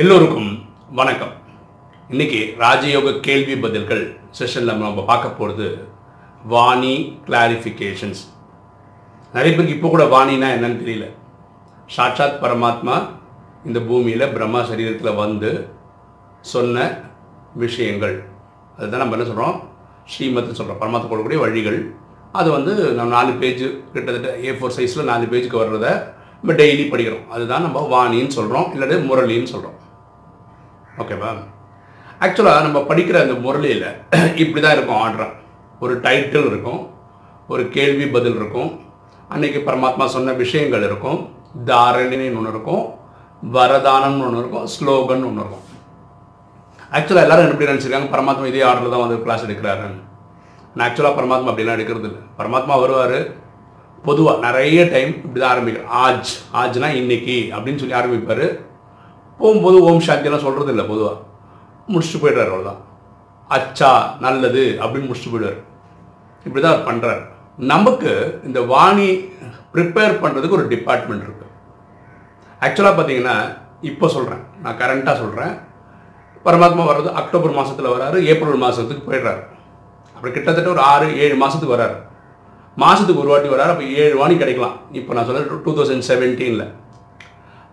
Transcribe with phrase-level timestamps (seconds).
[0.00, 0.48] எல்லோருக்கும்
[0.98, 1.30] வணக்கம்.
[2.08, 4.02] இன்னைக்கு ராஜயோக கேள்வி பதில்கள்
[4.38, 5.68] செஷனில் நம்ம பார்க்க போகிறது
[6.52, 6.92] வாணி
[7.26, 8.20] கிளாரிஃபிகேஷன்ஸ்
[9.34, 11.06] நிறைய பேருக்கு இப்போ கூட வாணினா என்னன்னு தெரியல.
[11.86, 12.96] சாட்சாத் பரமாத்மா
[13.64, 15.52] இந்த பூமியில் பிரம்மா சரீரத்தில் வந்து
[16.40, 16.84] சொன்ன
[17.54, 18.16] விஷயங்கள்.
[18.76, 19.56] அதுதான் நம்ம என்ன சொல்கிறோம்
[20.12, 21.80] ஸ்ரீமத்து சொல்கிறோம் பரமாத்மா கொடுக்கக்கூடிய வழிகள்.
[22.32, 25.96] அது வந்து நம்ம நாலு பேஜ் கிட்டத்தட்ட ஏ ஃபோர் சைஸில் நாலு பேஜுக்கு வர்றத
[26.42, 27.26] நம்ம டெய்லி படிக்கிறோம்.
[27.34, 29.84] அதுதான் நம்ம வாணின்னு சொல்கிறோம் இல்லாட்டி முரளின்னு சொல்கிறோம்
[31.02, 31.30] ஓகேவா
[32.24, 33.88] ஆக்சுவலாக நம்ம படிக்கிற அந்த முரளியில்
[34.42, 35.32] இப்படி தான் இருக்கும் ஆர்டர்
[35.84, 36.82] ஒரு டைட்டில் இருக்கும்
[37.52, 38.70] ஒரு கேள்வி பதில் இருக்கும்
[39.34, 41.18] அன்னைக்கு பரமாத்மா சொன்ன விஷயங்கள் இருக்கும்
[41.70, 42.84] தாரணின்னு ஒன்று இருக்கும்
[43.56, 45.64] வரதானம்னு ஒன்று இருக்கும் ஸ்லோகன் ஒன்று இருக்கும்.
[46.96, 48.10] ஆக்சுவலாக எல்லாரும் எப்படி நினச்சிருக்காங்க?
[48.14, 50.00] பரமாத்மா இதே ஆர்டரில் தான் வந்து கிளாஸ் எடுக்கிறாருன்னு.
[50.76, 52.22] நான் ஆக்சுவலாக பரமாத்மா அப்படிலாம் எடுக்கிறது இல்லை.
[52.38, 53.18] பரமாத்மா வருவார்
[54.04, 58.46] பொதுவாக நிறைய டைம் இப்படி தான் ஆரம்பிக்கிறார் ஆஜ் ஆஜ்னா இன்னைக்கு அப்படின்னு சொல்லி ஆரம்பிப்பார்.
[59.40, 61.16] போகும்போது ஓம் சாந்தியெல்லாம் சொல்கிறது இல்லை பொதுவாக
[61.92, 62.82] முடிச்சுட்டு போயிடுறாரு அவ்வளோதான்
[63.50, 63.90] அச்சா
[64.24, 65.58] நல்லது அப்படின்னு முடிச்சுட்டு போயிடுவார்
[66.46, 67.22] இப்படி தான் அவர் பண்ணுறாரு
[67.72, 68.12] நமக்கு
[68.48, 69.08] இந்த வாணி
[69.74, 71.52] ப்ரிப்பேர் பண்ணுறதுக்கு ஒரு டிபார்ட்மெண்ட் இருக்குது
[72.62, 73.36] ஆக்சுவலாக பார்த்தீங்கன்னா
[73.90, 75.54] இப்போ சொல்கிறேன் நான் கரண்ட்டாக சொல்கிறேன்
[76.46, 79.40] பரமாத்மா வர்றது அக்டோபர் மாதத்தில் வராரு ஏப்ரல் மாதத்துக்கு போயிடுறாரு.
[80.16, 81.96] அப்படி கிட்டத்தட்ட ஒரு ஆறு ஏழு மாதத்துக்கு வராரு.
[82.76, 84.76] மாதத்துக்கு ஒரு வாட்டி வராரு அப்போ ஏழு வாணி கிடைக்கலாம்.
[84.98, 86.66] இப்போ நான் சொல்கிறேன் டூ தௌசண்ட் செவன்டீனில்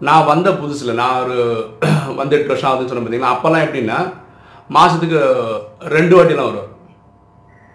[0.07, 1.37] நான் வந்த புதுசில் நான் ஒரு
[2.19, 3.97] வந்து எட்டு வருஷம் ஆகுதுன்னு சொன்ன பார்த்தீங்கன்னா அப்போல்லாம் எப்படின்னா
[4.75, 5.19] மாதத்துக்கு
[5.95, 6.71] ரெண்டு வாட்டிலாம் வருவார்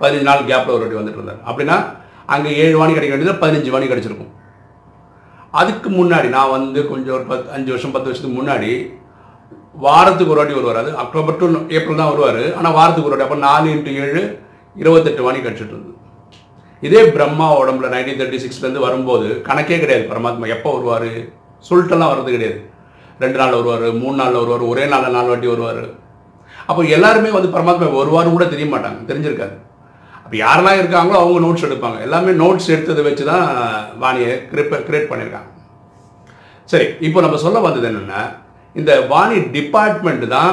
[0.00, 1.40] பதினஞ்சு நாள் கேப்பில் ஒரு வாட்டி வந்துட்டு இருந்தார்.
[1.48, 1.76] அப்படின்னா
[2.34, 4.32] அங்கே ஏழு வாணி கிடைக்க வேண்டியது பதினஞ்சு வாணி கிடச்சிருக்கும்.
[5.60, 8.70] அதுக்கு முன்னாடி நான் வந்து கொஞ்சம் ஒரு பத்து அஞ்சு வருஷம் பத்து வருஷத்துக்கு முன்னாடி
[9.86, 11.46] வாரத்துக்கு ஒரு வாட்டி வருவார் அது அக்டோபர் டு
[11.78, 12.42] ஏப்ரல் தான் வருவார்.
[12.58, 13.28] ஆனால் வாரத்துக்கு ஒரு வாட்டி.
[13.28, 14.22] அப்போ நாலு இன்ட்டு ஏழு
[14.76, 15.94] இருபத்தெட்டு வாணி கிடச்சிட்டு இருந்தது.
[16.82, 20.04] இதே பிரம்மா உடம்புல நைன்டீன் தேர்ட்டி சிக்ஸ்லேருந்து வரும்போது கணக்கே கிடையாது.
[20.12, 21.10] பரமாத்மா எப்போ வருவார்?
[21.66, 22.58] சொல்லிட்டெல்லாம் வர்றது கிடையாது.
[23.22, 25.82] ரெண்டு நாள் வருவார் மூணு நாளில் வருவார் ஒரே நாளில் நாலு வாட்டி வருவார்.
[26.68, 29.54] அப்போ எல்லாருமே வந்து பரமாத்மா வருவார்னு கூட தெரிய மாட்டாங்க தெரிஞ்சிருக்காது.
[30.24, 31.98] அப்போ யாரெல்லாம் இருக்காங்களோ அவங்க நோட்ஸ் எடுப்பாங்க.
[32.06, 33.46] எல்லாமே நோட்ஸ் எடுத்ததை வச்சு தான்
[34.02, 35.50] வாணியை கிரிப்ப கிரியேட் பண்ணியிருக்காங்க.
[36.72, 38.22] சரி இப்போ நம்ம சொல்ல வந்தது என்னென்னா
[38.80, 40.52] இந்த வாணி டிபார்ட்மெண்ட் தான்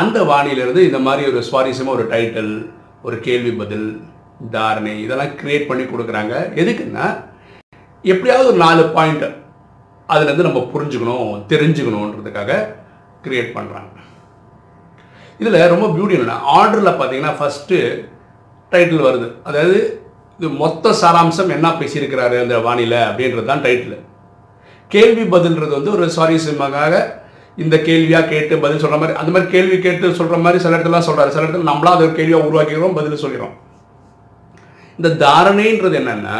[0.00, 2.52] அந்த வாணியிலிருந்து இந்த மாதிரி ஒரு சுவாரஸ்யமாக ஒரு டைட்டில்
[3.06, 3.88] ஒரு கேள்வி பதில்
[4.54, 6.34] தாரணை இதெல்லாம் கிரியேட் பண்ணி கொடுக்குறாங்க.
[6.62, 7.06] எதுக்குன்னா
[8.04, 9.24] எப்படியாவது ஒரு நாலு பாயிண்ட்
[10.12, 12.66] அதுலேருந்து நம்ம புரிஞ்சுக்கணும் தெரிஞ்சுக்கணுன்றதுக்காக
[13.24, 13.88] க்ரியேட் பண்ணுறாங்க
[15.38, 18.08] இதில் ரொம்ப பியூட்டி என்னென்னா ஆர்டரில் பார்த்தீங்கன்னா ஃபஸ்ட்டு
[18.72, 19.34] டைட்டில் வருது.
[19.42, 23.96] அதாவது இது மொத்த சாராம்சம் என்ன பேசியிருக்கிறாரு அந்த வானிலை அப்படின்றது தான் டைட்டில்
[24.88, 27.18] கேள்வி பதில்ன்றது வந்து ஒரு சுவாரஸ்யமாக
[27.58, 31.28] இந்த கேள்வியாக கேட்டு பதில் சொல்கிற மாதிரி அந்த மாதிரி கேள்வி கேட்டு சொல்கிற மாதிரி சில இடத்துலாம் சொல்கிறாரு
[31.28, 33.56] சில இடத்துல நம்மளாக அதை ஒரு கேள்வியாக உருவாக்கிக்கிறோம் பதில் சொல்லிடுறோம்
[34.98, 36.36] இந்த தாரணைன்றது என்னென்னா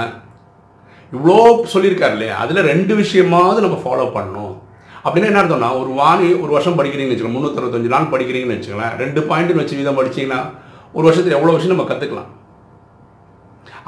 [1.15, 1.37] இவ்வளோ
[1.75, 2.35] சொல்லியிருக்காரு இல்லையா?
[2.43, 4.57] அதில் ரெண்டு விஷயமாவது நம்ம ஃபாலோ பண்ணணும்.
[5.05, 9.63] அப்படின்னா என்ன அர்த்தம்னா ஒரு வாணி ஒரு வருஷம் படிக்கிறீங்கன்னு வச்சுக்கோங்க முந்நூற்றஞ்சு நாள் படிக்கிறீங்கன்னு வச்சுக்கலாம் ரெண்டு பாயிண்ட்னு
[9.63, 10.41] வச்சு வீதம் படிச்சீங்கன்னா
[10.97, 12.31] ஒரு வருஷத்தில் எவ்வளோ விஷயம் நம்ம கற்றுக்கலாம்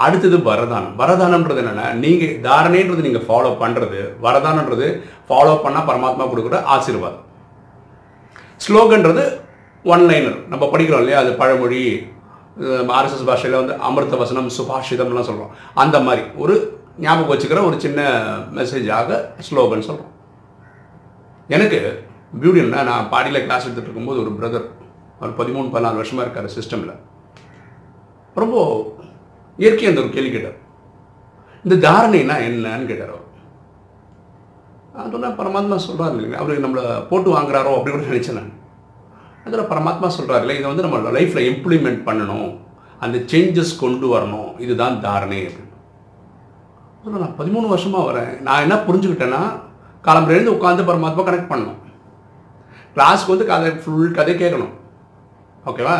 [0.05, 0.94] அடுத்தது வரதானம்.
[1.00, 4.87] வரதானம்ன்றது என்னென்னா நீங்கள் தாரணைன்றது நீங்கள் ஃபாலோ பண்ணுறது வரதானன்றது
[5.28, 7.25] ஃபாலோ பண்ணால் பரமாத்மா கொடுக்குற ஆசீர்வாதம்.
[8.65, 9.25] ஸ்லோகன்றது
[9.84, 11.21] ஒன் லைனர் நம்ம படிக்கிறோம் இல்லையா?
[11.22, 11.82] அது பழமொழி
[12.99, 16.56] ஆர்எஸ்எஸ் பாஷையில் வந்து அமிர்த வசனம் சுபாஷிதம்லாம் சொல்கிறோம் அந்த மாதிரி ஒரு
[16.98, 18.00] ஞாபகம் வச்சுக்கிற ஒரு சின்ன
[18.54, 20.10] மெசேஜாக ஸ்லோகன் சொல்கிறோம்
[21.48, 22.04] எனக்கு
[22.41, 24.66] பியூட்டின்னா நான் பாடியில் கிளாஸ் எடுத்துகிட்டு இருக்கும்போது ஒரு பிரதர்
[25.20, 26.98] அவர் பதிமூணு பதினாலு வருஷமாக இருக்கார் சிஸ்டமில்
[28.34, 28.84] ரொம்ப
[29.56, 30.58] இயற்கை அந்த ஒரு கேள்வி கேட்டார்.
[31.64, 33.31] இந்த தாரணைனா என்னன்னு கேட்டார் அவர்.
[34.94, 37.76] அதெல்லாம் பரமாத்மா சொல்கிறார் இல்லைங்க அவர் நம்மளை போட்டு வாங்குறாரோ?
[37.76, 38.52] அப்படி கூட நினச்சேன் நான்.
[39.44, 42.60] அதில் பரமாத்மா சொல்கிறார் இல்லை இதை வந்து நம்ம லைஃப்பில் இம்ப்ளிமெண்ட் பண்ணணும்.
[43.00, 44.60] அந்த சேஞ்சஸ் கொண்டு வரணும்.
[44.60, 45.72] இதுதான் தாரணை அப்படின்னு.
[47.04, 48.40] நான் பதிமூணு வருஷமாக வரேன்.
[48.40, 49.40] நான் என்ன புரிஞ்சுக்கிட்டேன்னா
[50.04, 51.78] காலம்பரையிலேருந்து உட்காந்து பரமாத்மா கனெக்ட் பண்ணணும்.
[52.94, 54.72] கிளாஸ்க்கு வந்து கதை ஃபுல் கதை கேட்கணும்.
[55.66, 55.96] ஓகேவா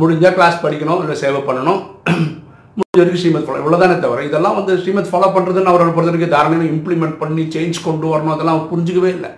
[0.00, 1.80] முடிஞ்சால் கிளாஸ் படிக்கணும் இல்லை சேவை பண்ணணும்.
[2.78, 6.70] முடிஞ்ச வரைக்கும் ஸ்ரீமத் ஃபாலோ இவ்வளோதானே தவிர இதெல்லாம் வந்து ஸ்ரீமத் ஃபாலோ பண்ணுறதுன்னு அவரோட பொறுத்த வரைக்கும் தாராளமாக
[6.74, 9.30] இம்ப்ளிமெண்ட் பண்ணி சேஞ்ச் கொண்டு வரணும் அதெல்லாம் அவர் புரிஞ்சுக்கவே இல்லை.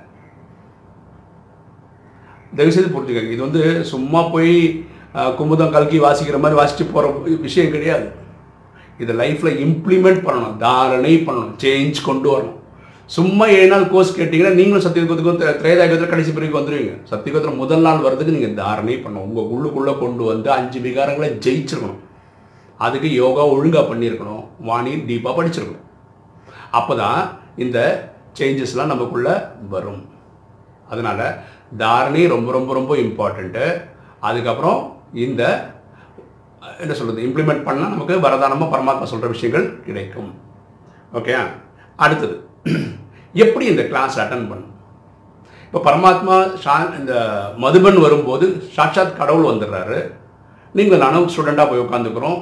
[2.56, 3.32] தயவுசெய்து புரிஞ்சுக்கங்க.
[3.36, 4.86] இது வந்து சும்மா போய்
[5.38, 7.12] குமுதம் கல்கி வாசிக்கிற மாதிரி வாசித்து போகிற
[7.48, 8.24] விஷயம் கிடையாது.
[9.02, 12.54] இதை லைஃப்பில் இம்ப்ளிமெண்ட் பண்ணணும் தாரணை பண்ணணும் சேஞ்ச் கொண்டு வரணும்.
[13.16, 18.36] சும்மா ஏழு நாள் கோர்ஸ் கேட்டிங்கன்னா நீங்களும் சத்தியகுத்துக்கும் திரேதாயுகத்தில் கடைசி பிறகு வந்துடுவீங்க சத்தியகுத்தில் முதல் நாள் வர்றதுக்கு
[18.36, 19.26] நீங்கள் தாரணை பண்ணணும்.
[19.28, 22.02] உங்கள் உள்ளுக்குள்ளே கொண்டு வந்து அஞ்சு விகாரங்களை ஜெயிச்சிருக்கணும்.
[22.86, 24.42] அதுக்கு யோகா ஒழுங்காக பண்ணியிருக்கணும்.
[24.70, 25.84] வாணி டீப்பாக படிச்சிருக்கணும்.
[26.78, 27.20] அப்போ தான்
[27.64, 27.78] இந்த
[28.38, 29.34] சேஞ்சஸ்லாம் நமக்குள்ளே
[29.74, 30.02] வரும்.
[30.92, 31.24] அதனால்
[31.82, 33.64] தாரணை ரொம்ப ரொம்ப ரொம்ப இம்பார்ட்டண்ட்டு
[34.28, 34.80] அதுக்கப்புறம்
[35.24, 35.42] இந்த
[36.82, 40.30] என்ன சொல்கிறது இம்ப்ளிமெண்ட் பண்ணால் நமக்கு வரதானமாக பரமாத்மா சொல்கிற விஷயங்கள் கிடைக்கும்.
[41.18, 41.34] ஓகே
[41.98, 42.36] அடுத்தது
[43.44, 44.72] எப்படி இந்த கிளாஸ் அட்டன் பண்ணும்
[45.66, 47.14] இப்போ பரமாத்மா ஷா இந்த
[47.64, 49.98] மதுபன் வரும்போது சாட்சாத் கடவுள் வந்துடுறாரு.
[50.74, 52.38] நீங்கள் நானும் ஸ்டூடெண்ட்டாக போய் உட்காந்துக்கிறோம்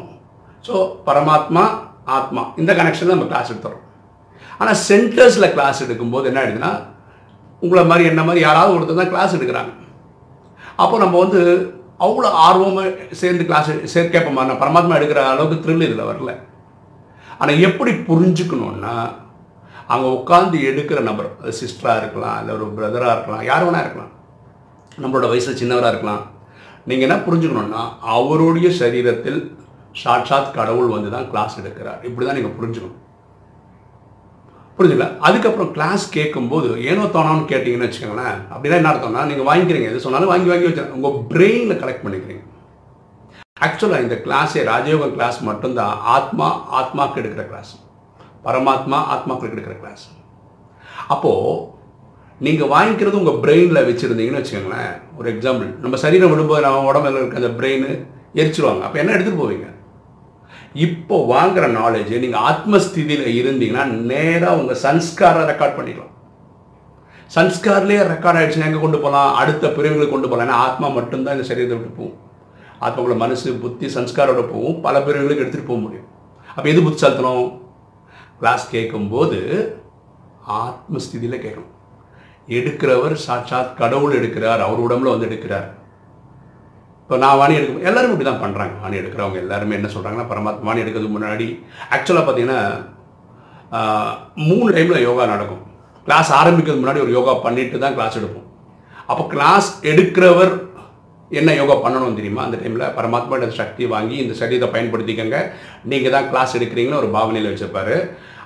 [0.64, 0.74] ஸோ
[1.08, 1.64] பரமாத்மா
[2.16, 3.84] ஆத்மா இந்த கனெக்ஷனில் நம்ம கிளாஸ் எடுத்துறோம்.
[4.60, 6.72] ஆனால் சென்டர்ஸில் கிளாஸ் எடுக்கும்போது என்ன ஆயிடுதுன்னா
[7.62, 9.72] உங்களை மாதிரி என்ன மாதிரி யாராவது ஒருத்தர் தான் கிளாஸ் எடுக்கிறாங்க.
[10.82, 11.40] அப்போ நம்ம வந்து
[12.04, 16.32] அவ்வளோ ஆர்வமாக சேர்ந்து கிளாஸ் சே கேட்போமா நான் பரமாத்மா எடுக்கிற அளவுக்கு த்ரில் இதில் வரல.
[17.40, 18.94] ஆனால் எப்படி புரிஞ்சுக்கணுன்னா
[19.94, 21.30] அங்கே உட்காந்து எடுக்கிற நபர்
[21.60, 24.12] சிஸ்டராக இருக்கலாம் இல்லை ஒரு பிரதராக இருக்கலாம் யார் வேணா இருக்கலாம்.
[25.02, 26.22] நம்மளோட வயசில் சின்னவராக இருக்கலாம்.
[26.88, 27.82] நீங்கள் என்ன புரிஞ்சுக்கணுன்னா
[28.16, 29.40] அவருடைய சரீரத்தில்
[30.02, 32.00] சாட்சாத் கடவுள் வந்து தான் கிளாஸ் எடுக்கிறார்.
[32.08, 33.00] இப்படி தான் நீங்கள் புரிஞ்சுக்கணும்.
[34.78, 40.32] புரிஞ்சுங்களா அதுக்கப்புறம் கிளாஸ் கேட்கும்போது ஏனோ தோணான்னு கேட்டிங்கன்னு வச்சுக்கோங்களேன் அப்படின்னா என்ன அர்த்தம்னா நீங்கள் வாங்கிக்கிறீங்க எது சொன்னாலும்
[40.32, 42.42] வாங்கி வாங்கி வச்சு உங்கள் பிரெயினில் கலெக்ட் பண்ணிக்கிறீங்க.
[43.66, 46.48] ஆக்சுவலாக இந்த கிளாஸே ராஜயோக கிளாஸ் மட்டும்தான் ஆத்மா
[46.78, 47.72] ஆத்மாக்கு எடுக்கிற கிளாஸ்
[48.46, 50.04] பரமாத்மா ஆத்மாக்கு எடுக்கிற கிளாஸ்
[51.08, 51.54] அப்போது
[52.40, 57.52] நீங்கள் வாங்கிக்கிறது உங்கள் பிரெயினில் வச்சுருந்தீங்கன்னு வச்சுக்கோங்களேன் ஒரு எக்ஸாம்பிள் நம்ம சரீரம் விடும்போது நம்ம உடம்புல இருக்க அந்த
[57.60, 57.86] பிரெயின்
[58.40, 59.68] எரிச்சிருவாங்க அப்போ என்ன எடுத்துகிட்டு போவீங்க?
[60.82, 66.12] இப்போ வாங்குற நாலேஜ் நீங்கள் ஆத்மஸ்திதியில் இருந்தீங்கன்னா நேராக உங்கள் சன்ஸ்காரை ரெக்கார்ட் பண்ணிக்கலாம்.
[67.34, 71.76] சன்ஸ்கார்லேயே ரெக்கார்ட் ஆகிடுச்சுன்னா எங்கே கொண்டு போகலாம் அடுத்த பிரிவுகளுக்கு கொண்டு போகலாம் ஏன்னா ஆத்மா மட்டும்தான் இந்த சரீரத்தை
[71.76, 72.16] விட்டு போகும்.
[72.84, 74.80] ஆத்மாவோட மனசு புத்தி சன்ஸ்காரோட போகும்.
[74.86, 76.08] பல பிரிவுகளுக்கு எடுத்துகிட்டு போக முடியும்.
[76.56, 77.46] அப்போ எது புத்திசாலித்தனம்?
[78.40, 79.38] கிளாஸ் கேட்கும்போது
[80.62, 81.72] ஆத்மஸ்திதியில் கேட்கணும்.
[82.56, 85.68] எடுக்கிறவர் சாட்சாத் கடவுள் எடுக்கிறார் அவர் உடம்புல வந்து எடுக்கிறார்.
[87.14, 90.80] இப்போ நான் வாணி எடுக்க எல்லாரும் இப்படி தான் பண்ணுறாங்க வாணி எடுக்கிறவங்க எல்லாருமே என்ன சொல்கிறாங்கன்னா பரமாத்மா வாணி
[90.82, 91.46] எடுக்கிறதுக்கு முன்னாடி
[91.96, 92.56] ஆக்சுவலாக பார்த்தீங்கன்னா
[94.46, 95.60] மூணு டைமில் யோகா நடக்கும்.
[96.06, 98.48] கிளாஸ் ஆரம்பிக்கிறதுக்கு முன்னாடி ஒரு யோகா பண்ணிட்டு தான் கிளாஸ் எடுப்போம்.
[99.10, 100.54] அப்போ கிளாஸ் எடுக்கிறவர்
[101.40, 102.46] என்ன யோகா பண்ணணும் தெரியுமா?
[102.46, 105.38] அந்த டைமில் பரமாத்மாவோட சக்தி வாங்கி இந்த சரீரத்தை பயன்படுத்திக்கங்க.
[105.92, 107.98] நீங்கள் தான் கிளாஸ் எடுக்கிறீங்கன்னு ஒரு பாவனையில் வச்சுருப்பாரு.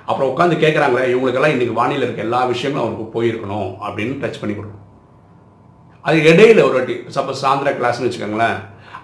[0.09, 4.85] அப்புறம் உட்காந்து கேட்குறாங்களே இவங்களுக்கெல்லாம் இன்றைக்கி வானியில் இருக்க எல்லா விஷயங்களும் அவருக்கு போயிருக்கணும் அப்படின்னு டச் பண்ணி கொடுக்கணும்.
[6.05, 8.57] அது இடையில ஒரு வாட்டி சப்போஸ் சாயந்தரம் கிளாஸ்னு வச்சுக்கோங்களேன்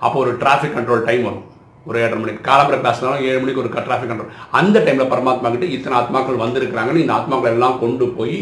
[0.05, 1.45] அப்போ ஒரு டிராஃபிக் கண்ட்ரோல் டைம் வரும்.
[1.87, 5.95] ஒரு ஏழரை மணிக்கு காலம்பர கிளாஸ்னாலும் ஏழு மணிக்கு ஒரு டிராஃபிக் கண்ட்ரோல் அந்த டைமில் பரமாத்மா கிட்ட இத்தனை
[6.01, 8.37] ஆத்மாக்கள் வந்திருக்கிறாங்கன்னு இந்த ஆத்மாக்கள் எல்லாம் கொண்டு போய்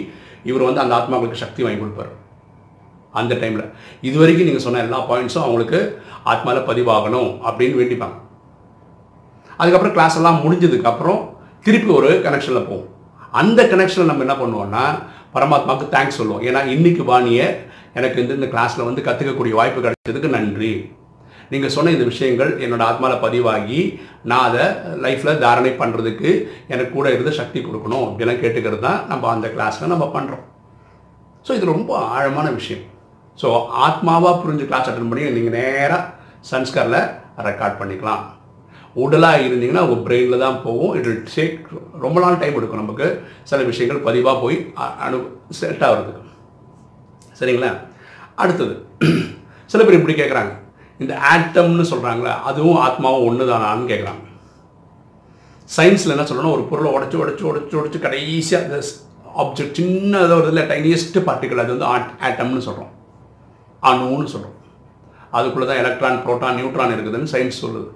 [0.49, 2.11] இவர் வந்து அந்த ஆத்மாக்களுக்கு சக்தி வாங்கி கொடுப்பார்.
[3.19, 3.65] அந்த டைமில்
[4.07, 5.79] இது வரைக்கும் நீங்கள் சொன்ன எல்லா பாயிண்ட்ஸும் அவங்களுக்கு
[6.31, 8.17] ஆத்மாவில் பதிவாகணும் அப்படின்னு வேண்டிப்பாங்க.
[9.59, 11.21] அதுக்கப்புறம் கிளாஸ் எல்லாம் முடிஞ்சதுக்கப்புறம்
[11.65, 12.89] திருப்பி ஒரு கனெக்ஷனில் போகும்
[13.41, 14.85] அந்த கனெக்ஷனில் நம்ம என்ன பண்ணுவோம்னா
[15.35, 16.43] பரமாத்மாவுக்கு தேங்க்ஸ் சொல்லுவோம்.
[16.47, 17.45] ஏன்னா இன்னைக்கு வாணியை
[17.99, 20.73] எனக்கு இந்த இந்த கிளாஸில் வந்து கற்றுக்கக்கூடிய வாய்ப்பு கிடைச்சதுக்கு நன்றி.
[21.51, 23.79] நீங்கள் சொன்ன இந்த விஷயங்கள் என்னோட ஆத்மாவில் பதிவாகி
[24.29, 24.65] நான் அதை
[25.05, 26.29] லைஃப்பில் தாரணை பண்ணுறதுக்கு
[26.73, 30.43] எனக்கு கூட இருந்து சக்தி கொடுக்கணும் அப்படிலாம் கேட்டுக்கிறது தான் நம்ம அந்த கிளாஸில் நம்ம பண்ணுறோம்
[31.47, 32.83] ஸோ இது ரொம்ப ஆழமான விஷயம்.
[33.41, 33.47] ஸோ
[33.85, 36.03] ஆத்மாவாக புரிஞ்சு கிளாஸ் அட்டன் பண்ணி நீங்கள் நேராக
[36.51, 36.99] சன்ஸ்காரில்
[37.49, 38.23] ரெக்கார்ட் பண்ணிக்கலாம்.
[39.03, 40.91] உடலாக இருந்தீங்கன்னா உங்கள் பிரெயினில் தான் போகும்.
[40.97, 41.61] இட் வில் டேக்
[42.05, 43.07] ரொம்ப நாள் டைம் எடுக்கும் நமக்கு.
[43.51, 44.57] சில விஷயங்கள் பதிவாக போய்
[45.05, 45.19] அனு
[45.61, 46.21] செட் ஆகிறதுக்கு.
[47.39, 47.71] சரிங்களா?
[48.35, 48.75] அடுத்தது
[49.71, 50.51] சில பேர் இப்படி கேட்குறாங்க
[50.99, 54.21] இந்த ஆட்டம்னு சொல்கிறாங்களே அதுவும் ஆத்மாவும் ஒன்று தானான்னு கேட்குறாங்க
[55.69, 58.77] சயின்ஸில் என்ன சொல்லணும் ஒரு பொருளை உடச்சி உடச்சி உடச்சி உடச்சி கடைசியாக அந்த
[59.43, 61.87] ஆப்ஜெக்ட் சின்னதாக ஒரு இதில் டைனியஸ்ட் பார்ட்டிகல் அது வந்து
[62.27, 62.91] ஆட்டம்னு சொல்கிறோம்
[63.83, 64.59] அணுன்னு சொல்கிறோம்
[65.31, 67.87] அதுக்குள்ளே தான் எலக்ட்ரான் ப்ரோட்டான் நியூட்ரான் இருக்குதுன்னு சயின்ஸ் சொல்லுது.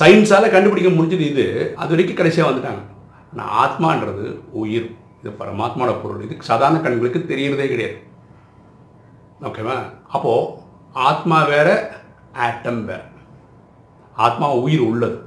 [0.00, 1.74] சயின்ஸால் கண்டுபிடிக்க முடிஞ்சது இது.
[1.76, 2.82] அது வரைக்கும் கடைசியாக வந்துட்டாங்க.
[3.32, 4.88] ஆனால் ஆத்மான்றது உயிர்.
[5.20, 6.24] இது பரமாத்மாவோட பொருள்.
[6.26, 7.98] இது சாதாரண கண்களுக்கு தெரியறதே கிடையாது.
[9.48, 9.76] ஓகேவா?
[10.16, 10.52] அப்போது
[11.08, 11.68] ஆத்மா வேற
[12.46, 13.02] ஆட்டம் வேற.
[14.26, 15.18] ஆத்மா உயிர் உள்ளது.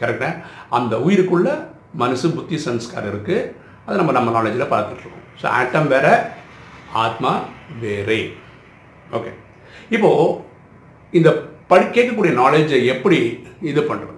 [0.00, 0.42] கரெக்டாக
[0.78, 1.48] அந்த உயிருக்குள்ள
[2.02, 3.46] மனசு புத்தி சன்ஸ்காரம் இருக்குது
[3.86, 6.06] அதை நம்ம நம்ம நாலேஜில் பார்த்துட்ருக்கோம் ஸோ ஆட்டம் வேற
[7.04, 7.32] ஆத்மா
[7.82, 8.20] வேறே.
[9.16, 9.32] ஓகே
[9.96, 10.36] இப்போது
[11.18, 11.28] இந்த
[11.70, 13.18] படி கேட்கக்கூடிய நாலேஜை எப்படி
[13.70, 14.17] இது பண்ணுறது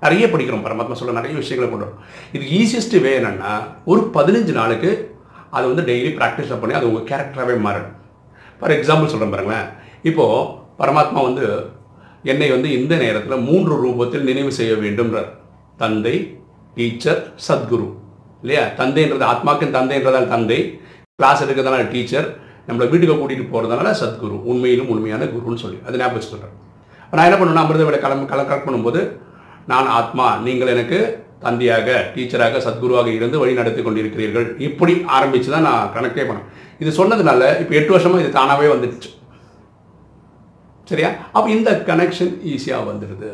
[0.00, 1.94] நிறைய படிக்கிறோம் பரமாத்மா சொல்ல நிறைய விஷயங்களை பண்ணுறோம்
[2.36, 3.52] இது ஈஸியஸ்ட் வே என்னென்னா
[3.84, 4.90] ஒரு பதினஞ்சு நாளுக்கு
[5.50, 7.94] அதை வந்து டெய்லி ப்ராக்டிஸில் பண்ணி அது உங்கள் கேரக்டராகவே மாறிடும்
[8.58, 9.66] ஃபார் எக்ஸாம்பிள் சொல்கிறேன் பாருங்களேன்.
[10.02, 10.48] இப்போது
[10.78, 11.44] பரமாத்மா வந்து
[12.22, 15.30] என்னை வந்து இந்த நேரத்தில் மூன்று ரூபத்தில் நினைவு செய்ய வேண்டும்ன்றார்.
[15.76, 16.38] தந்தை
[16.74, 17.86] டீச்சர் சத்குரு.
[18.40, 18.64] இல்லையா?
[18.78, 20.58] தந்தைன்றது ஆத்மாக்கின் தந்தைன்றதால் தந்தை.
[21.14, 22.26] கிளாஸ் எடுக்கிறதுனால டீச்சர்
[22.68, 24.36] நம்மளை வீட்டுக்கு கூட்டிகிட்டு போகிறதுனால சத்குரு.
[24.50, 25.78] உண்மையிலும் உண்மையான குருன்னு சொல்லி.
[25.86, 26.54] அது ஞாபகம் சொல்கிறேன்
[27.10, 29.00] நான் என்ன பண்ணுவேன் அமிர்த விட கலம் கல கலெக்ட் பண்ணும்போது
[29.72, 30.98] நான் ஆத்மா நீங்கள் எனக்கு
[31.44, 34.46] தந்தையாக டீச்சராக சத்குருவாக இருந்து வழி நடத்தி கொண்டிருக்கிறீர்கள்.
[34.68, 36.46] இப்படி ஆரம்பித்து தான் நான் கணக்கே பண்ணேன்.
[36.82, 39.10] இது சொன்னதுனால இப்போ எட்டு வருஷமாக இது தானாகவே வந்துடுச்சு.
[40.90, 41.10] சரியா?
[41.32, 43.30] அப்போ இந்த கனெக்ஷன் ஈஸியாக வந்துடுது.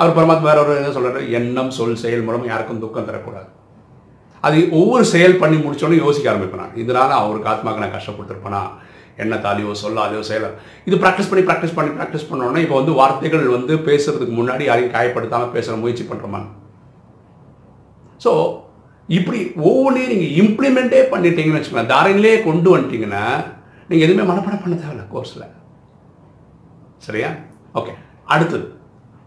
[0.00, 3.48] அவர் பரமாத்மா வேற ஒரு என்ன சொல்றாரு எண்ணம் சொல் செயல் மூலம் யாருக்கும் துக்கம் தரக்கூடாது.
[4.40, 7.10] அது ஒவ்வொரு செயல் பண்ணி முடிச்சோன்னு யோசிக்க ஆரம்பிப்பேன் நான்.
[7.22, 8.62] அவருக்கு ஆத்மாக்கு நான் கஷ்டப்படுத்திருப்பேனா?
[9.18, 10.48] எண்ணத்தாலேயோ சொல்லாலையோ செயல
[10.84, 15.50] இது ப்ராக்டிஸ் பண்ணி ப்ராக்டிஸ் பண்ணி ப்ராக்டிஸ் பண்ணோன்னா இப்போ வந்து வார்த்தைகள் வந்து பேசுறதுக்கு முன்னாடி யாரையும் காயப்படுத்தாமல்
[15.50, 16.40] பேசுகிற முயற்சி பண்ணுறோமா
[18.20, 18.32] ஸோ
[19.08, 23.24] இப்படி ஒவ்வொன்றையும் நீங்கள் இம்ப்ளிமெண்ட்டே பண்ணிட்டீங்கன்னு வச்சுக்கோங்க தாரையிலே கொண்டு வந்துட்டீங்கன்னா
[23.88, 25.46] நீங்கள் எதுவுமே மனப்பாடம் பண்ண தேவையில்ல கோர்ஸில்
[27.00, 27.30] சரியா?
[27.74, 27.92] ஓகே
[28.26, 28.66] அடுத்தது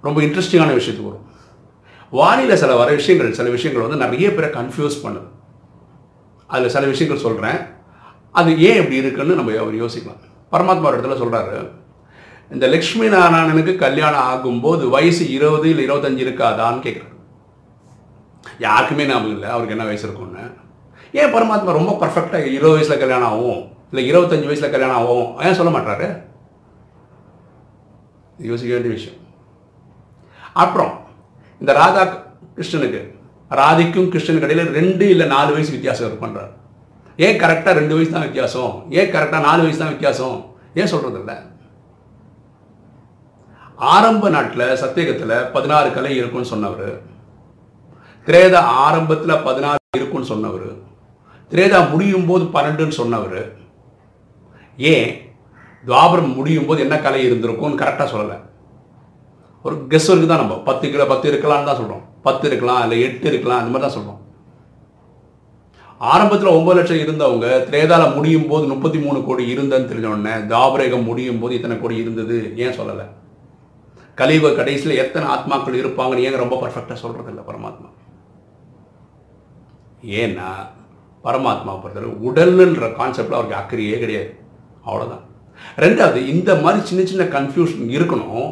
[0.03, 1.27] ரொம்ப இன்ட்ரெஸ்டிங்கான விஷயத்துக்கு வரும்
[2.13, 5.27] வானிலை சில வர விஷயங்கள் சில விஷயங்கள் வந்து நிறைய பேரை கன்ஃபியூஸ் பண்ணுது.
[6.49, 7.59] அதில் சில விஷயங்கள் சொல்கிறேன்
[8.39, 10.21] அது ஏன் இப்படி இருக்குன்னு நம்ம அவர் யோசிக்கலாம்.
[10.53, 11.57] பரமாத்மா ஒரு இடத்துல சொல்கிறாரு
[12.51, 17.17] இந்த லக்ஷ்மி நாராயணனுக்கு கல்யாணம் ஆகும்போது வயசு இருபது இல்லை இருபத்தஞ்சு இருக்காதான்னு கேட்குறாரு
[18.65, 20.43] யாருக்குமே ஞாபகம் இல்லை அவருக்கு என்ன வயசு இருக்கும்னு.
[21.19, 23.61] ஏன் பரமாத்மா ரொம்ப பர்ஃபெக்டாக இருபது வயசில் கல்யாணம் ஆகும்
[23.91, 25.27] இல்லை இருபத்தஞ்சு வயசில் கல்யாணம் ஆகும்?
[25.45, 26.07] ஏன் சொல்ல மாட்டாரு
[28.49, 29.19] யோசிக்க வேண்டிய விஷயம்.
[30.53, 30.93] அப்புறம்
[31.61, 32.03] இந்த ராதா
[32.55, 33.01] கிருஷ்ணனுக்கு
[33.59, 36.51] ராதிக்கும் கிருஷ்ணனுக்கு இடையில் ரெண்டு இல்லை நாலு வயசு வித்தியாசம் பண்ணுறாரு
[37.25, 38.73] ஏன் கரெக்டாக ரெண்டு வயசு தான் வித்தியாசம்?
[38.99, 40.37] ஏன் கரெக்டாக நாலு வயசு தான் வித்தியாசம்?
[40.79, 41.35] ஏன் சொல்கிறது இல்லை?
[43.93, 46.91] ஆரம்ப நாட்டில் சத்தியகத்தில் பதினாறு கலை இருக்கும்னு சொன்னவர்.
[48.27, 50.69] திரேதா ஆரம்பத்தில் பதினாறு இருக்கும்னு சொன்னவர்.
[51.51, 53.41] திரேதா முடியும் போது பன்னெண்டுன்னு சொன்னவர்.
[54.77, 55.11] ஏன்?
[55.87, 58.37] துவாபரம் முடியும் போது என்ன கலை இருந்திருக்கும்னு கரெக்டாக சொல்லலை.
[59.65, 60.57] ஒரு கெஸ் இருக்குது தான் நம்ம.
[60.69, 64.19] பத்து கிலோ பத்து இருக்கலாம்னு தான் சொல்கிறோம் பத்து இருக்கலாம் இல்லை எட்டு இருக்கலாம் அந்த மாதிரி தான் சொல்கிறோம்
[66.09, 71.39] ஆரம்பத்தில் ஒன்பது லட்சம் இருந்தவங்க திரேதால முடியும் போது முப்பத்தி மூணு கோடி இருந்தன்னு தெரிஞ்ச உடனே தாபரேகம் முடியும்
[71.39, 73.05] போது இத்தனை கோடி இருந்தது ஏன் சொல்லலை?
[74.15, 77.89] கலியுக கடைசியில் எத்தனை ஆத்மாக்கள் இருப்பாங்கன்னு ஏங்க ரொம்ப பர்ஃபெக்டாக சொல்கிறது இல்லை பரமாத்மா?
[80.21, 80.49] ஏன்னா
[81.23, 84.31] பரமாத்மா பொறுத்தவரை உடல்ன்ற கான்செப்டில் அவருக்கு அக்கறையே கிடையாது.
[84.85, 85.25] அவ்வளோதான்
[85.77, 88.47] ரெண்டாவது இந்த மாதிரி சின்ன சின்ன கன்ஃபியூஷன் இருக்கணும்.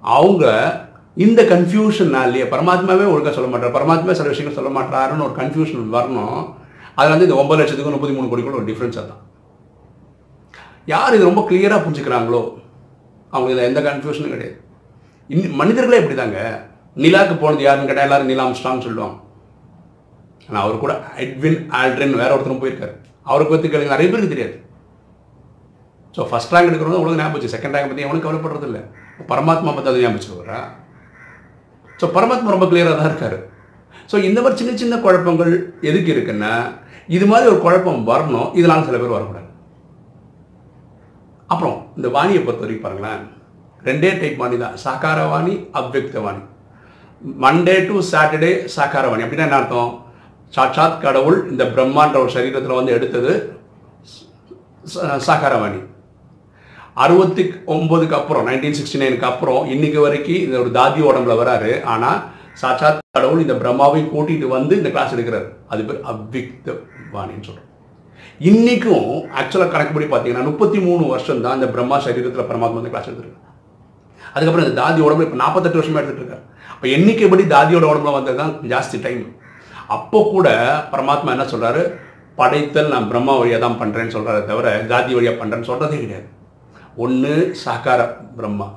[0.00, 0.44] அவங்க
[1.14, 3.76] இந்த கன்ஃபியூஷன்னாலேயே பரமாத்மாவே ஒழுங்காக சொல்ல மாட்டார்.
[3.76, 6.60] பரமாத்மா சில விஷயங்கள் சொல்ல மாட்டாருன்னு ஒரு கன்ஃபியூஷன் வரணும்.
[6.96, 9.22] அதில் வந்து இந்த ஒன்பது லட்சத்துக்கும் முப்பத்தி மூணு கோடிக்குள்ள ஒரு டிஃப்ரென்ஸாக தான்
[10.92, 12.42] யார் இது ரொம்ப கிளியராக புரிஞ்சுக்கிறாங்களோ
[13.34, 14.56] அவங்க இதில் எந்த கன்ஃபியூஷனும் கிடையாது.
[15.30, 16.38] இன் மனிதர்களே இப்படி தாங்க
[17.04, 19.16] நிலாவுக்கு போனது யாருன்னு கேட்டால் எல்லாரும் நிலாம் ஸ்ட்ராங் சொல்லுவாங்க.
[20.48, 20.92] ஆனால் அவர் கூட
[21.24, 22.94] எட்வின் ஆல்ட்ரின் வேற ஒருத்தரும் போயிருக்காரு.
[23.28, 24.56] அவரை பற்றி கேளுங்க நிறைய பேருக்கு தெரியாது.
[26.16, 28.82] ஸோ ஃபஸ்ட் ரேங்க் எடுக்கிறவங்க உங்களுக்கு ஞாபகம் வச்சு செகண்ட் ரேங்க் பற்றி எவனுக்கு கவலைப்படுறது இல்லை.
[29.30, 30.60] பரமாத்மா பற்றி அது ஞாபகம் வச்சுக்கிறா
[32.00, 33.38] ஸோ பரமாத்மா ரொம்ப கிளியராக தான் இருக்கார்.
[34.10, 35.52] ஸோ இந்த மாதிரி சின்ன சின்ன குழப்பங்கள்
[35.88, 36.52] எதுக்கு இருக்குன்னா
[37.16, 39.48] இது மாதிரி ஒரு குழப்பம் வரணும் இதனால சில பேர் வரக்கூடாது.
[41.52, 43.22] அப்புறம் இந்த வாணியை பொறுத்த வரைக்கும் பாருங்களேன்.
[43.88, 44.76] ரெண்டே டைப் வாணி தான்.
[44.84, 46.42] சாக்கார வாணி அவ்வக்த வாணி
[47.42, 49.92] மண்டே டு சாட்டர்டே சாக்கார வாணி அப்படின்னா என்ன அர்த்தம்?
[50.56, 53.32] சாட்சாத் கடவுள் இந்த பிரம்மான்ற ஒரு சரீரத்தில் வந்து எடுத்தது
[55.26, 55.80] சாக்காரவாணி.
[57.04, 57.42] அறுபத்தி
[57.74, 61.72] ஒம்பதுக்கு அப்புறம் நைன்டீன் சிக்ஸ்டி நைனுக்கு அப்புறம் இன்னைக்கு வரைக்கும் இந்த ஒரு தாதி உடம்புல வராரு.
[61.92, 62.18] ஆனால்
[62.62, 65.48] சாட்சாத் கடவுள் இந்த பிரம்மாவையும் கூட்டிட்டு வந்து இந்த கிளாஸ் எடுக்கிறார்.
[65.72, 66.82] அது பேர் அவ்விக்தம்
[67.16, 67.68] வாணின்னு சொல்கிறோம்
[68.48, 69.08] இன்னைக்கும்
[69.40, 73.48] ஆக்சுவலாக கணக்குப்படி பார்த்தீங்கன்னா முப்பத்தி மூணு வருஷம் தான் இந்த பிரம்மா சரீரத்தில் பரமாத்மா வந்து கிளாஸ் எடுத்துருக்காரு
[74.34, 76.44] அதுக்கப்புறம் இந்த தாதி உடம்புல இப்போ நாற்பத்தெட்டு வருஷமாக எடுத்துகிட்டு இருக்காரு.
[76.72, 79.24] அப்போ எண்ணிக்கைப்படி தாதியோட உடம்புல வந்தது தான் ஜாஸ்தி டைம்
[79.96, 80.48] அப்போ கூட
[80.92, 81.82] பரமாத்மா என்ன சொல்கிறாரு
[82.38, 86.28] படைத்தல் நான் பிரம்மா வழியாக தான் பண்ணுறேன்னு சொல்கிறாரே தவிர ஜாதி வழியாக பண்ணுறேன்னு சொல்கிறதே கிடையாது.
[87.04, 88.00] ஒன்று சாக்கார
[88.38, 88.68] பிரம்மா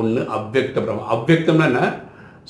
[0.00, 1.04] ஒன்று அவ்வக்த பிரம்மா.
[1.14, 1.82] அவ்வக்தம்னா என்ன?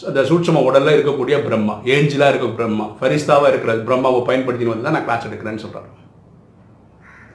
[0.01, 5.05] அந்த சூட்சம உடலில் இருக்கக்கூடிய பிரம்மா ஏஞ்சிலாக இருக்க பிரம்மா ஃபரிஸ்தாவாக இருக்கிற பிரம்மாவை பயன்படுத்தி வந்து தான் நான்
[5.05, 5.89] கிளாஸ் எடுக்கிறேன்னு சொல்கிறாரு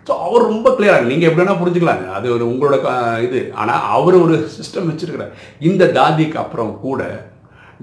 [0.08, 2.92] ஸோ அவர் ரொம்ப கிளியராக நீங்கள் எப்படி வேணால் புரிஞ்சுக்கலாங்க அது ஒரு உங்களோட க-
[3.22, 3.52] இது.
[3.54, 5.32] ஆனால் அவர் ஒரு சிஸ்டம் வச்சிருக்கிறார்.
[5.60, 7.02] இந்த தாதிக்கு அப்புறம் கூட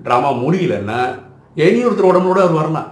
[0.05, 0.99] ட்ராமா முடியலன்னா
[1.57, 2.91] இனி ஒருத்தர் உடம்போட அவர் வரலாம்.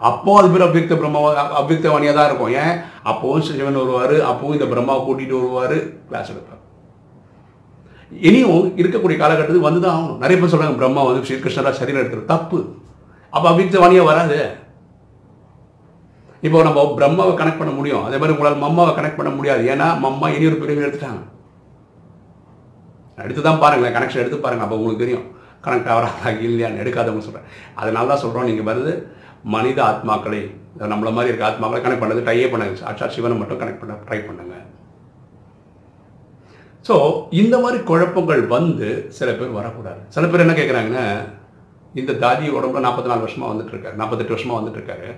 [0.00, 1.20] அப்போ அது பேர் அவ்வியக்த பிரம்மா
[1.56, 2.54] அவ்வியக்த வாணியாக தான் இருக்கும்.
[2.54, 2.74] ஏன்?
[3.04, 5.76] அப்போவும் சிவன் வருவார் அப்போவும் இந்த பிரம்மாவை கூட்டிகிட்டு வருவார்
[6.08, 6.61] கிளாஸ் எடுப்பார்.
[8.28, 10.20] இனியும் இருக்கக்கூடிய காலகட்டத்துக்கு வந்து தான் ஆகணும்.
[10.22, 12.58] நிறைய பேர் சொல்கிறாங்க பிரம்மா வந்து ஸ்ரீகிருஷ்ணராக சரீரம் எடுத்துரு தப்பு.
[13.32, 14.38] அப்போ அபித்த வாணியாக வராது.
[16.46, 18.04] இப்போ நம்ம பிரம்மாவை கனெக்ட் பண்ண முடியும்.
[18.06, 19.62] அதே மாதிரி உங்களால் மம்மாவை கனெக்ட் பண்ண முடியாது.
[19.74, 21.22] ஏன்னா மம்மா இனி ஒரு பிரிவு எடுத்துட்டாங்க.
[23.24, 25.26] எடுத்து தான் பாருங்களேன் கனெக்ஷன் எடுத்து பாருங்கள் அப்போ உங்களுக்கு தெரியும்.
[25.66, 27.48] கனெக்ட் ஆகிறாங்களா இல்லையான்னு எடுக்காதவங்க சொல்கிறேன்
[27.80, 28.94] அதனால தான் சொல்கிறோம் நீங்கள் வருது
[29.54, 30.40] மனித ஆத்மாக்களை
[30.92, 34.56] நம்மள மாதிரி இருக்க ஆத்மாக்களை கனெக்ட் பண்ணது ட்ரையே பண்ணுங்க சாட்சா சிவனை மட்டும் கனெக்ட் பண்ண ட்ரை பண்ணுங்க.
[36.88, 36.94] ஸோ
[37.42, 40.00] இந்த மாதிரி குழப்பங்கள் வந்து சில பேர் வரக்கூடாது.
[40.14, 41.04] சில பேர் என்ன கேட்குறாங்கன்னா
[42.00, 45.10] இந்த தாதி உடம்புல நாற்பத்தி நாலு வருஷமாக வந்துட்டு இருக்காரு நாற்பத்தெட்டு வருஷமாக வந்துட்டு இருக்காரு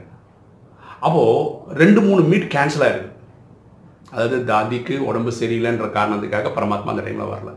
[1.06, 3.10] அப்போது ரெண்டு மூணு மீட் கேன்சல் ஆயிருக்கு.
[4.12, 7.50] அதாவது தாதிக்கு உடம்பு சரியில்லைன்ற காரணத்துக்காக பரமாத்மா அந்த டைமில் வரல.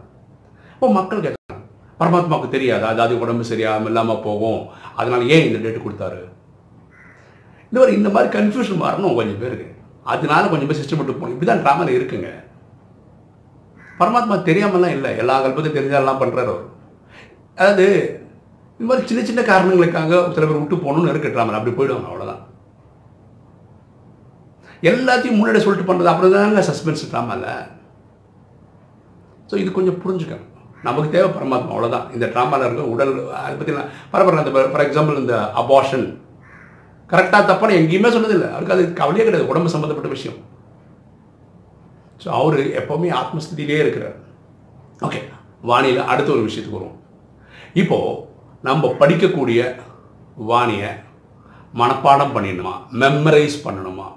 [0.73, 1.61] இப்போ மக்கள் கேட்குறாங்க
[1.99, 2.89] பரமாத்மாவுக்கு தெரியாதா?
[2.99, 4.61] தாதி உடம்பு சரியாமல் இல்லாமல் போகும்.
[4.99, 6.21] அதனால ஏன் இந்த டேட்டு கொடுத்தாரு?
[7.69, 9.69] இந்த மாதிரி இந்த மாதிரி கன்ஃபியூஷன் வரணும் கொஞ்சம் பேருக்கு.
[10.13, 11.33] அதனால கொஞ்சம் பேர் சிஸ்டம் போகணும்.
[11.35, 12.29] இப்படி தான் ட்ராமாவில் இருக்குங்க.
[13.99, 15.11] பரமாத்மா தெரியாமலாம் இல்லை.
[15.21, 16.65] எல்லா கல்பத்தையும் தெரிஞ்சாலாம் பண்ணுறாரு அவர்.
[17.59, 17.85] அதாவது
[18.79, 22.43] இந்த மாதிரி சின்ன சின்ன காரணங்களுக்காக சில பேர் விட்டு போகணும்னு இருக்கு அப்படி போயிடுவாங்க அவ்வளோதான்
[24.89, 27.49] எல்லாத்தையும் முன்னாடி சொல்லிட்டு பண்ணுறது அப்புறம் தாங்க சஸ்பென்ஸ் ட்ராமாவில்
[29.49, 30.51] ஸோ இது கொஞ்சம் புரிஞ்சுக்கணும்.
[30.87, 33.13] நமக்கு தேவை பரமாத்மா அவ்வளோதான் இந்த ட்ராமாவில் இருக்க உடல்
[33.43, 36.05] அதை பற்றி நான் பரவாயில்ல அந்த ஃபார் எக்ஸாம்பிள் இந்த அபார்ஷன்
[37.11, 38.47] கரெக்டாக தப்பான எங்கேயுமே சொன்னதில்லை.
[38.53, 39.49] அவருக்கு அது கவலையே கிடையாது.
[39.51, 40.37] உடம்பு சம்மந்தப்பட்ட விஷயம்.
[42.23, 44.15] ஸோ அவர் எப்போவுமே ஆத்மஸ்தியிலே இருக்கிறார்.
[45.07, 45.19] ஓகே
[45.69, 46.97] வாணியில் அடுத்த ஒரு விஷயத்துக்கு வருவோம்.
[47.81, 48.15] இப்போது
[48.67, 49.61] நம்ம படிக்கக்கூடிய
[50.51, 50.89] வாணியை
[51.81, 52.73] மனப்பாடம் பண்ணிடணுமா?
[53.01, 54.07] மெமரைஸ் பண்ணணுமா?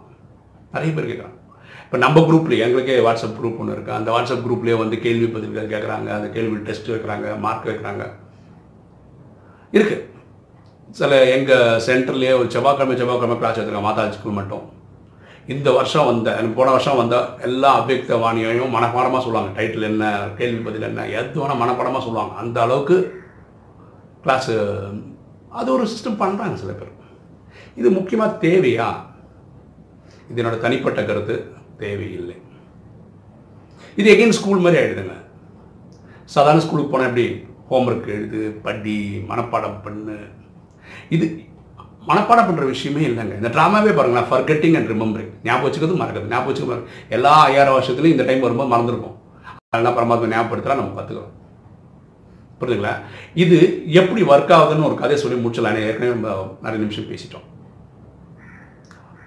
[0.75, 1.37] நிறைய பேர் கேட்குறாங்க.
[1.85, 6.09] இப்போ நம்ம குரூப்லேயே எங்களுக்கே வாட்ஸ்அப் குரூப் ஒன்று இருக்குது அந்த வாட்ஸ்அப் குரூப்லேயே வந்து கேள்வி பதில்கள் கேட்குறாங்க.
[6.19, 8.05] அந்த கேள்வி டெஸ்ட் வைக்கிறாங்க மார்க் வைக்கிறாங்க.
[9.77, 10.07] இருக்குது
[10.99, 13.89] சில எங்கள் சென்டர்லேயே ஒரு செவ்வாய்க்கிழமை செவ்வாய்க்கிழமை கிளாஸ் எடுத்துருக்காங்க.
[13.89, 14.65] மாதாஜி மட்டும்.
[15.53, 17.17] இந்த வருஷம் வந்த எனக்கு போன வருஷம் வந்த
[17.47, 19.51] எல்லா அபியக்த வாணியையும் மனப்பாடமாக சொல்லுவாங்க.
[19.59, 20.05] டைட்டில் என்ன
[20.39, 22.35] கேள்வி பதில் என்ன எது வேணால் மனப்பாடமாக சொல்லுவாங்க.
[22.43, 22.97] அந்த அளவுக்கு
[24.25, 24.55] கிளாஸு
[25.61, 26.93] அது ஒரு சிஸ்டம் பண்ணுறாங்க சில பேர்.
[27.81, 28.89] இது முக்கியமாக தேவையா?
[30.31, 31.37] இது என்னோட தனிப்பட்ட கருத்து.
[31.83, 32.37] தேவையில்லை.
[34.01, 35.17] இது எகெயின் ஸ்கூல் மாதிரி ஆகிடுதுங்க
[36.35, 37.27] சாதாரண ஸ்கூலுக்கு போனால் எப்படி?
[37.71, 38.99] ஹோம்ஒர்க் எழுது படி
[39.31, 40.19] மனப்பாடம் பண்ணு.
[41.17, 41.27] இது
[42.11, 43.35] மனப்பாடம் பண்ணுற விஷயமே இல்லைங்க.
[43.41, 46.87] இந்த ட்ராமாவே பாருங்களேன் ஃபர்கெட்டிங் அண்ட் ரிமம்பரிங் ஞாபகம் வச்சுக்கிறது மறக்கிறது ஞாபகம் வச்சுக்க
[47.17, 49.17] எல்லா ஐயாயிரம் வருஷத்துலையும் இந்த டைம் வரும்போது மறந்துருக்கும்
[49.75, 51.37] அதெல்லாம் பரமாத்மா ஞாபகப்படுத்தலாம் நம்ம கற்றுக்கிறோம்
[52.61, 52.95] புரியுதுங்களா
[53.43, 53.59] இது
[54.01, 56.33] எப்படி ஒர்க் ஆகுதுன்னு ஒரு கதையை சொல்லி முடிச்சலாம் ஏற்கனவே நம்ம
[56.65, 57.47] நிறைய நிமிஷம் பேசிட்டோம்.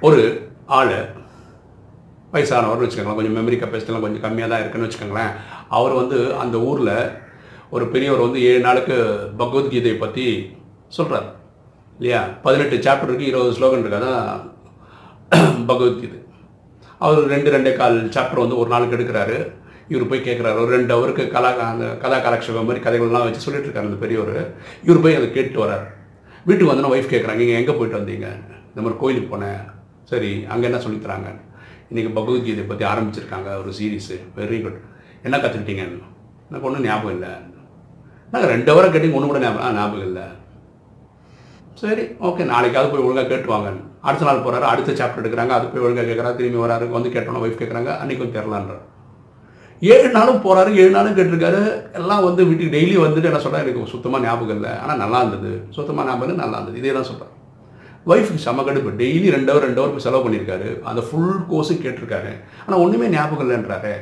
[0.07, 0.21] ஒரு
[0.77, 0.93] ஆள்
[2.33, 3.17] வயசானவர்னு வச்சுக்கோங்களேன்.
[3.19, 5.31] கொஞ்சம் மெமரி கெப்பாசிட்டிலாம் கொஞ்சம் கம்மியாக தான் இருக்குன்னு வச்சுக்கோங்களேன்.
[5.77, 6.93] அவர் வந்து அந்த ஊரில்
[7.75, 8.97] ஒரு பெரியவர் வந்து ஏழு நாளுக்கு
[9.41, 10.25] பகவத்கீதையை பற்றி
[10.97, 11.27] சொல்கிறார்
[11.99, 12.21] இல்லையா?
[12.45, 13.99] பதினெட்டு சாப்டர் இருக்குது இருபது ஸ்லோகன் இருக்கு.
[14.01, 14.21] அதான்
[15.69, 16.17] பகவத்கீதை.
[17.05, 19.37] அவர் ரெண்டு ரெண்டே கால் சாப்டர் வந்து ஒரு நாளுக்கு எடுக்கிறாரு.
[19.91, 23.89] இவர் போய் கேட்குறாரு ஒரு ரெண்டு அவருக்கு கலா அந்த கதா கலாட்சேபம் மாதிரி கதைகள்லாம் வச்சு சொல்லிட்டு இருக்காரு
[23.89, 24.37] அந்த பெரியவர்.
[24.87, 25.85] இவர் போய் அதை கேட்டு வரார்
[26.45, 28.27] வீட்டுக்கு வந்தோன்னா ஒய்ஃப் கேட்குறாங்க நீங்கள் எங்கே போயிட்டு வந்தீங்க?
[28.71, 29.61] இந்த மாதிரி கோயிலுக்கு போனேன்.
[30.11, 31.29] சரி அங்கே என்ன சொல்லித் தராங்க
[31.91, 34.79] இன்றைக்கி பகவத்கீதை பற்றி ஆரம்பிச்சிருக்காங்க ஒரு சீரீஸு வெரி குட்
[35.27, 35.83] என்ன கற்றுக்கிட்டீங்க
[36.49, 37.31] எனக்கு ஒன்றும் ஞாபகம் இல்லை
[38.33, 40.25] நாங்கள் ரெண்டு ஹவரை கேட்டிங்க ஒன்று கூட ஞாபகம் ஞாபகம் இல்லை.
[41.83, 43.69] சரி ஓகே நாளைக்காவது போய் ஒழுங்காக கேட்டுவாங்க
[44.01, 47.61] அடுத்த நாள் போகிறாரு அடுத்த சாப்டர் எடுக்கிறாங்க அது போய் ஒழுங்காக கேட்குறாரு திரும்பி வராரு வந்து கேட்டோன்னா ஒய்ஃப்
[47.61, 48.75] கேட்குறாங்க அன்றைக்கும் தெரிலான்ற
[49.81, 51.61] ஏழு நாளும் போகிறாரு ஏழு நாளும் கேட்டிருக்காரு
[51.93, 56.07] எல்லாம் வந்து வீட்டுக்கு டெய்லி வந்துட்டு என்ன சொல்கிறேன் எனக்கு சுத்தமாக ஞாபகம் இல்லை ஆனால் நல்லா இருந்தது சுத்தமாக
[56.09, 57.33] ஞாபகம் இல்லை நல்லா இருந்தது இதே தான் சொல்கிறேன்
[58.05, 62.81] ஒய்ஃபுக்கு செம கடுப்பு டெய்லி ரெண்டு ஹவர் ரெண்டு ஹவர் செலவு பண்ணியிருக்காரு அந்த ஃபுல் கோர்ஸும் கேட்டிருக்காரு ஆனால்
[62.81, 63.93] ஒன்றுமே ஞாபகம் இல்லைன்றாரு.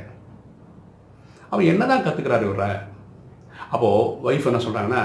[1.51, 2.65] அவன் என்ன தான் கற்றுக்கிறாரு இவர
[3.71, 5.03] அப்போது ஒய்ஃப் என்ன சொல்கிறாங்கன்னா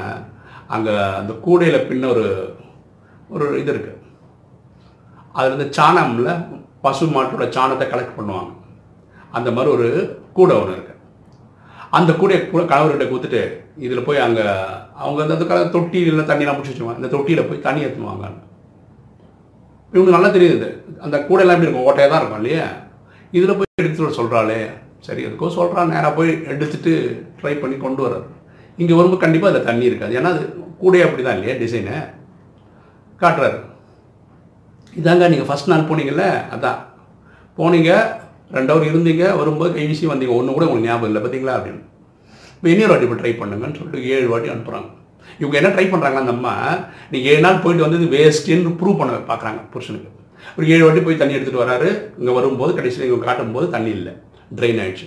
[0.69, 2.25] அங்கே அந்த கூடையில் பின்ன ஒரு
[3.35, 4.03] ஒரு இது இருக்குது
[5.39, 6.31] அதில் இந்த சாணமில்
[6.85, 8.53] பசு மாட்டோட சாணத்தை கலெக்ட் பண்ணுவாங்க.
[9.37, 9.89] அந்த மாதிரி ஒரு
[10.37, 10.95] கூடை ஒன்று இருக்குது
[11.97, 13.43] அந்த கூடையை கூட கணவர்கிட்ட கொடுத்துட்டு
[13.85, 14.45] இதில் போய் அங்கே
[15.03, 17.01] அவங்க அந்த அந்த தொட்டியில் தண்ணியெலாம் பிடிச்சி வச்சுருவாங்க.
[17.03, 18.27] இந்த தொட்டியில் போய் தண்ணி ஏற்றுவாங்க
[19.93, 20.69] இவனுக்கு நல்லா தெரியுது
[21.07, 21.89] அந்த கூடையெல்லாம் எப்படி இருக்கும்?
[21.91, 22.65] ஓட்டையாக தான் இருக்கும் இல்லையா?
[23.37, 24.61] இதில் போய் எடுத்துகிட்டு சொல்கிறாளே
[25.07, 26.93] சரி எதுக்கோ சொல்கிறான் நேராக போய் எடுத்துட்டு
[27.41, 28.27] ட்ரை பண்ணி கொண்டு வர்றாரு.
[28.83, 30.13] இங்கே வரும்போது கண்டிப்பாக அதில் தண்ணி இருக்காது.
[30.19, 30.43] ஏன்னா அது
[30.83, 31.97] கூடையே அப்படி தான் இல்லையா டிசைனு
[33.23, 33.59] காட்டுறாரு.
[35.01, 36.27] இதாங்க நீங்கள் ஃபஸ்ட் நாள் போனீங்கல்ல?
[36.55, 36.79] அதான்.
[37.59, 37.91] போனீங்க
[38.57, 40.35] ரெண்டு ஹவர் இருந்தீங்க வரும்போது கைவிசி வந்தீங்க.
[40.39, 41.83] ஒன்று கூட உங்களுக்கு ஞாபகம் இல்லை பார்த்தீங்களா அப்படின்னு.
[42.57, 44.91] இப்போ இன்னொரு வாட்டி இப்போ ட்ரை பண்ணுங்கன்னு சொல்லிட்டு ஏழு வாட்டி அனுப்புகிறாங்க
[45.41, 46.53] இவங்க என்ன ட்ரை பண்ணுறாங்க அந்த அம்மா
[47.11, 50.11] நீங்கள் ஏழு நாள் போயிட்டு வந்தது வேஸ்ட்டுன்னு ப்ரூவ் பண்ண பார்க்குறாங்க புருஷனுக்கு.
[50.57, 51.89] ஒரு ஏழு வாட்டி போய் தண்ணி எடுத்துகிட்டு வராரு.
[52.19, 54.13] இங்கே வரும்போது கடைசியில் இவங்க காட்டும்போது தண்ணி இல்லை.
[54.59, 55.07] ட்ரெயின் ஆயிடுச்சு.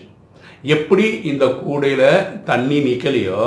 [0.75, 2.07] எப்படி இந்த கூடையில்
[2.49, 3.41] தண்ணி நிற்கலையோ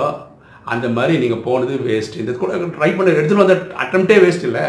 [0.72, 4.64] அந்த மாதிரி நீங்கள் போனது வேஸ்ட் இந்த கூட ட்ரை பண்ண எடுத்துகிட்டு வந்த அட்டம்ப்டே வேஸ்ட் இல்லை.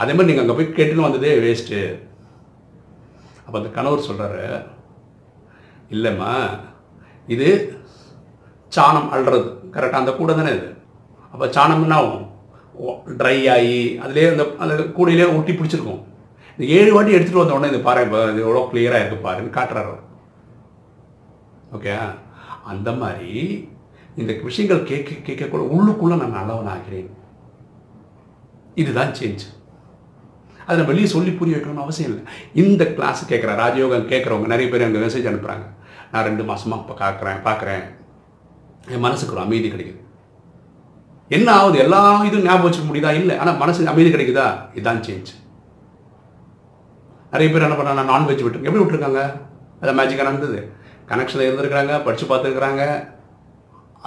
[0.00, 1.80] அதே மாதிரி நீங்கள் அங்கே போய் கேட்டுன்னு வந்ததே வேஸ்ட்டு
[3.44, 4.44] அப்போ அந்த கணவர் சொல்கிறாரு
[5.94, 6.32] இல்லைம்மா
[7.34, 7.48] இது
[8.72, 9.48] சாணம் அள்ளுறது.
[9.74, 10.68] கரெக்டாக அந்த கூடை தானே இது.
[11.32, 12.26] அப்போ சாணம் என்ன ஆகும்?
[13.20, 16.00] ட்ரை ஆகி அதுலேயே அந்த அந்த கூடையிலே ஒட்டி பிடிச்சிருக்கும்.
[16.54, 19.96] இந்த ஏழு வாட்டி எடுத்துகிட்டு வந்த உடனே இது பாரு இப்போ இது எவ்வளோ கிளியராக இருக்கு பாருன்னு காட்டுறாரு
[21.76, 21.92] ஓகே
[22.72, 23.34] அந்த மாதிரி
[24.20, 27.08] இந்த விஷயங்கள் கேட்க கேட்கக்கூட உள்ளுக்குள்ளே நான் நல்லவன் ஆகிறேன்
[28.80, 29.44] இதுதான் சேஞ்ச்
[30.66, 32.24] அதை நான் வெளியே சொல்லி புரிய வைக்கணும்னு அவசியம் இல்லை.
[32.62, 35.66] இந்த கிளாஸ் கேட்குற ராஜயோகம் கேட்குறவங்க நிறைய பேர் அங்கே மெசேஜ் அனுப்புகிறாங்க
[36.12, 37.82] நான் ரெண்டு மாதமாக இப்போ பார்க்குறேன் பார்க்குறேன்
[38.94, 40.00] என் மனசுக்கு ஒரு அமைதி கிடைக்குது.
[41.36, 41.78] என்ன ஆகுது?
[41.84, 43.10] எல்லா இதுவும் ஞாபகம் வச்சுக்க முடியுதா?
[43.20, 43.34] இல்லை.
[43.42, 44.46] ஆனால் மனசுக்கு அமைதி கிடைக்குதா?
[44.74, 45.30] இதுதான் சேஞ்ச்
[47.32, 49.22] நிறைய பேர் என்ன பண்ணாங்க நான்வெஜ் விட்டுருக்கேன் எப்படி விட்டுருக்காங்க?
[49.82, 50.60] அதை மேஜிக்காக நடந்தது.
[51.10, 52.82] கனெக்ஷனில் இருந்திருக்கிறாங்க படித்து பார்த்துருக்குறாங்க.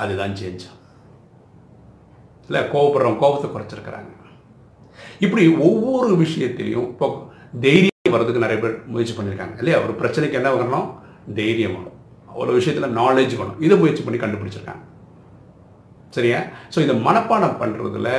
[0.01, 0.65] அதுதான் சேஞ்ச்
[2.47, 4.11] இல்லை கோவப்படுறவங்க கோபத்தை குறைச்சிருக்கிறாங்க.
[5.25, 7.07] இப்படி ஒவ்வொரு விஷயத்திலையும் இப்போ
[7.65, 9.77] தைரியம் வர்றதுக்கு நிறைய பேர் முயற்சி பண்ணியிருக்காங்க இல்லையா?
[9.85, 10.87] ஒரு பிரச்சனைக்கு என்ன வரணும்?
[11.39, 11.99] தைரியம் வரும்.
[12.41, 13.61] ஒரு விஷயத்தில் நாலேஜ் வேணும்.
[13.65, 14.83] இதை முயற்சி பண்ணி கண்டுபிடிச்சிருக்காங்க.
[16.15, 16.39] சரியா?
[16.73, 18.09] ஸோ இந்த மனப்பாடம் பண்ணுறதுல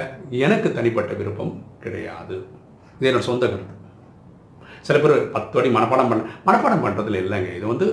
[0.46, 1.52] எனக்கு தனிப்பட்ட விருப்பம்
[1.84, 2.36] கிடையாது.
[2.98, 3.74] இது என்னோட சொந்த கருத்து.
[4.88, 7.50] சில பேர் பத்து வாட்டி மனப்பாடம் பண்ண மனப்பாடம் பண்ணுறதுல இல்லைங்க.
[7.58, 7.86] இது வந்து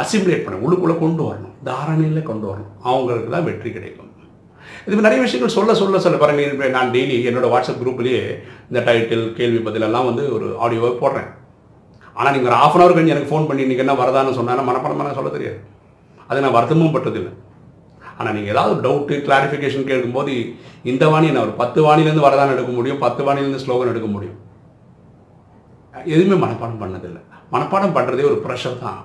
[0.00, 1.54] அசிமுலேட் பண்ண உள்ளுக்குள்ளே கொண்டு வரணும்.
[1.68, 2.72] தாரணையில் கொண்டு வரணும்.
[2.90, 4.08] அவங்களுக்கு தான் வெற்றி கிடைக்கும்.
[4.86, 6.16] இது நிறைய விஷயங்கள் சொல்ல சொல்ல சொல்ல.
[6.22, 8.22] பாருங்கள் நான் டெய்லி என்னோடய வாட்ஸ்அப் குரூப்லேயே
[8.68, 11.30] இந்த டைட்டில் கேள்வி பதிலெல்லாம் வந்து ஒரு ஆடியோவை போடுறேன்.
[12.18, 15.14] ஆனால் நீங்கள் ஒரு ஆஃப் அன் அவர் கழிஞ்சு எனக்கு ஃபோன் பண்ணி இன்றைக்கி என்ன வரதான்னு சொன்னால் மனப்படமாக
[15.18, 15.60] சொல்ல தெரியாது.
[16.30, 17.32] அது நான் வருத்தமும் பட்டதில்லை.
[18.18, 20.32] ஆனால் நீங்கள் ஏதாவது டவுட்டு கிளாரிஃபிகேஷன் கேட்கும்போது
[20.90, 24.38] இந்த வாணி நான் ஒரு பத்து வாணிலேருந்து வரதான் எடுக்க முடியும் பத்து வாணிலேருந்து ஸ்லோகன் எடுக்க முடியும்.
[26.14, 27.22] எதுவுமே மனப்பாடம் பண்ணதில்லை.
[27.54, 29.00] மனப்பாடம் பண்ணுறதே ஒரு ப்ரெஷர் தான்.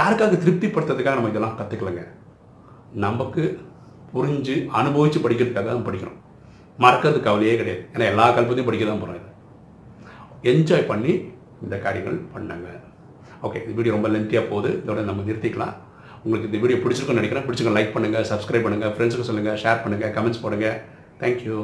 [0.00, 2.04] யாருக்காவது திருப்திப்படுத்துறதுக்காக நம்ம இதெல்லாம் கற்றுக்கலங்க
[3.04, 3.44] நமக்கு
[4.14, 6.18] புரிஞ்சு அனுபவித்து படிக்கிறதுக்காக தான் படிக்கணும்
[6.84, 7.82] மறக்கிறது கவலையே கிடையாது.
[7.94, 9.30] ஏன்னா எல்லா கல்பத்தையும் படிக்க தான் போகிறோம்
[10.52, 11.12] என்ஜாய் பண்ணி
[11.64, 12.68] இந்த காரியங்கள் பண்ணுங்க.
[13.46, 14.70] ஓகே இந்த வீடியோ ரொம்ப லென்த்தியாக போகுது.
[14.82, 15.74] இதோட நம்ம நிறுத்திக்கலாம்.
[16.24, 17.46] உங்களுக்கு இந்த வீடியோ பிடிச்சிருக்குன்னு நினைக்கிறேன்.
[17.46, 20.68] பிடிச்சிருக்கோம் லைக் பண்ணுங்கள் சப்ஸ்கிரைப் பண்ணுங்கள் ஃப்ரெண்ட்ஸுக்கு சொல்லுங்கள் ஷேர் பண்ணுங்கள் கமெண்ட்ஸ் போடுங்க.
[21.22, 21.56] தேங்க்யூ